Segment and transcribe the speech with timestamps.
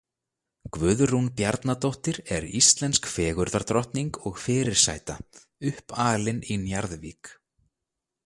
[0.75, 5.19] Guðrún Bjarnadóttir er íslensk fegurðardrottning og fyrirsæta,
[5.73, 7.35] uppalin í Njarðvík.